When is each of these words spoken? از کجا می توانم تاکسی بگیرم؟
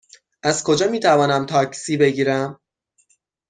از 0.43 0.63
کجا 0.63 0.87
می 0.87 0.99
توانم 0.99 1.45
تاکسی 1.45 1.97
بگیرم؟ 1.97 2.59